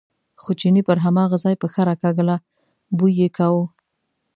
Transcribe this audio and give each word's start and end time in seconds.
خو 0.41 0.49
چیني 0.59 0.81
پر 0.87 0.97
هماغه 1.05 1.37
ځای 1.43 1.55
پښه 1.61 1.81
راکاږله، 1.89 2.35
بوی 2.97 3.13
یې 3.21 3.29
کاوه. 3.37 3.63